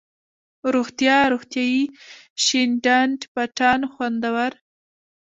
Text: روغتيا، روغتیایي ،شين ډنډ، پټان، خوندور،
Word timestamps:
روغتيا، 0.73 1.17
روغتیایي 1.33 1.83
،شين 2.43 2.69
ډنډ، 2.83 3.19
پټان، 3.33 3.79
خوندور، 3.93 4.51